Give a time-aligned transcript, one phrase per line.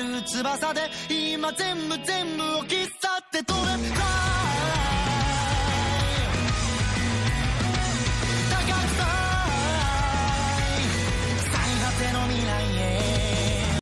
[0.00, 0.80] る翼で
[1.10, 3.96] 今全部全部を切っ去って飛べ Fly
[8.50, 9.04] 高くさ
[11.52, 13.80] 最果ての未来へ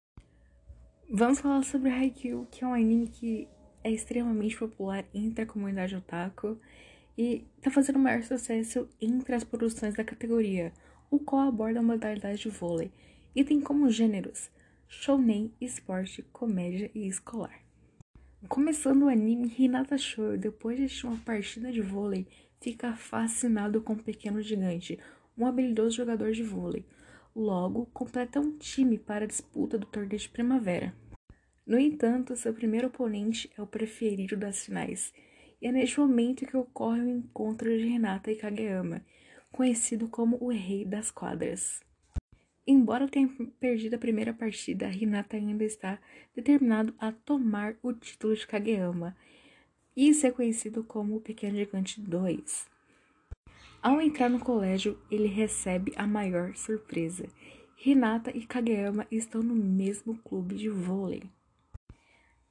[1.12, 3.46] Vamos falar sobre Haikyuu, que é um anime que
[3.84, 6.58] é extremamente popular entre a comunidade otaku
[7.16, 10.72] e tá fazendo o maior sucesso entre as produções da categoria,
[11.10, 12.90] o qual aborda a modalidade de vôlei
[13.36, 14.50] e tem como gêneros
[14.91, 17.61] shounen, esporte, comédia e escolar.
[18.47, 22.25] Começando o anime, Hinata Shou, depois de assistir uma partida de vôlei,
[22.59, 24.99] fica fascinado com o pequeno gigante,
[25.37, 26.83] um habilidoso jogador de vôlei.
[27.35, 30.93] Logo, completa um time para a disputa do torneio de primavera.
[31.67, 35.13] No entanto, seu primeiro oponente é o preferido das finais,
[35.61, 39.05] e é neste momento que ocorre o encontro de Renata e Kageyama,
[39.51, 41.87] conhecido como o Rei das Quadras.
[42.71, 43.27] Embora tenha
[43.59, 45.97] perdido a primeira partida, Hinata ainda está
[46.35, 49.17] determinado a tomar o título de Kageyama.
[49.97, 52.67] Isso é conhecido como o Pequeno Gigante 2.
[53.81, 57.27] Ao entrar no colégio, ele recebe a maior surpresa.
[57.83, 61.23] Hinata e Kageyama estão no mesmo clube de vôlei.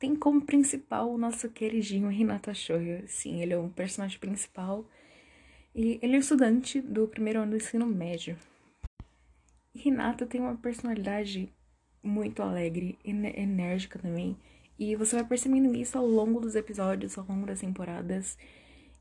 [0.00, 3.04] Tem como principal o nosso queridinho Hinata Shoyo.
[3.06, 4.84] Sim, ele é o personagem principal.
[5.72, 8.36] E ele é estudante do primeiro ano do ensino médio.
[9.84, 11.52] Hinata tem uma personalidade
[12.02, 14.36] muito alegre, enérgica também.
[14.78, 18.38] E você vai percebendo isso ao longo dos episódios, ao longo das temporadas.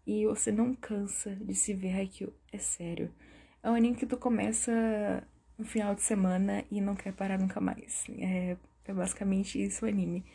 [0.05, 3.11] E você não cansa de se ver Haikyuu, é sério.
[3.61, 4.71] É um anime que tu começa
[5.57, 8.05] no final de semana e não quer parar nunca mais.
[8.17, 10.25] É, é basicamente isso o anime.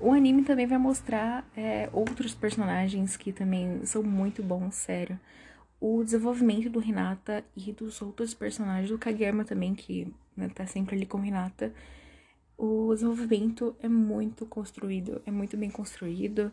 [0.00, 5.18] O anime também vai mostrar é, outros personagens que também são muito bons, sério
[5.80, 10.96] o desenvolvimento do Renata e dos outros personagens, do Kageyama também, que né, tá sempre
[10.96, 11.72] ali com Renata.
[12.56, 16.52] O desenvolvimento é muito construído, é muito bem construído,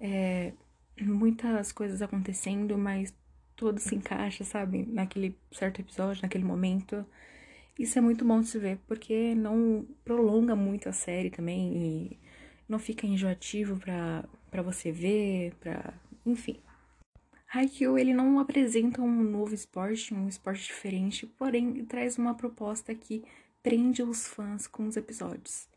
[0.00, 0.52] é,
[1.00, 3.14] muitas coisas acontecendo, mas
[3.56, 7.04] tudo se encaixa, sabe, naquele certo episódio, naquele momento.
[7.78, 12.18] Isso é muito bom de se ver, porque não prolonga muito a série também e
[12.68, 15.94] não fica enjoativo pra, pra você ver, pra.
[16.24, 16.58] enfim.
[17.54, 23.22] Haikyuu ele não apresenta um novo esporte, um esporte diferente, porém traz uma proposta que
[23.62, 25.68] prende os fãs com os episódios.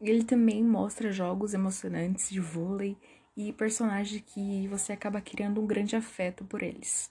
[0.00, 2.96] Ele também mostra jogos emocionantes de vôlei
[3.36, 7.08] e personagens que você acaba criando um grande afeto por eles.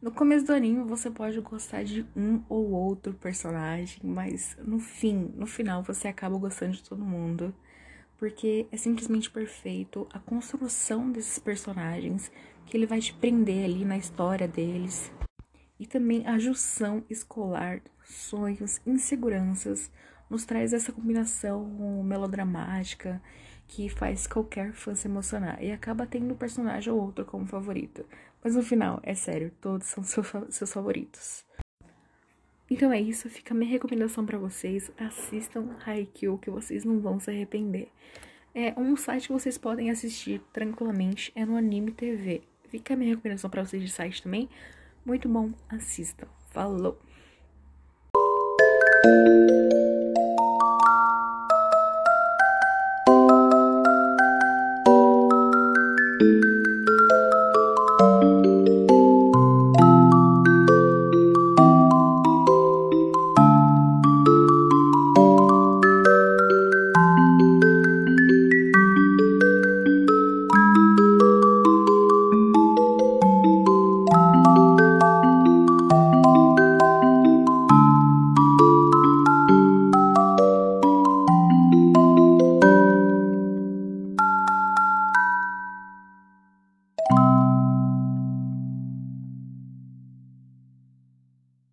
[0.00, 5.30] No começo do anime você pode gostar de um ou outro personagem, mas no fim,
[5.34, 7.54] no final você acaba gostando de todo mundo
[8.22, 12.30] porque é simplesmente perfeito a construção desses personagens,
[12.64, 15.10] que ele vai te prender ali na história deles.
[15.76, 19.90] E também a junção escolar, sonhos, inseguranças,
[20.30, 21.64] nos traz essa combinação
[22.04, 23.20] melodramática
[23.66, 28.06] que faz qualquer fã se emocionar e acaba tendo um personagem ou outro como favorito.
[28.40, 30.04] Mas no final, é sério, todos são
[30.48, 31.44] seus favoritos.
[32.72, 34.90] Então é isso, fica a minha recomendação para vocês.
[34.96, 37.88] Assistam Haikyuu, que vocês não vão se arrepender.
[38.54, 42.40] É um site que vocês podem assistir tranquilamente, é no Anime TV.
[42.70, 44.48] Fica a minha recomendação para vocês de site também.
[45.04, 46.26] Muito bom, assistam.
[46.50, 46.98] Falou!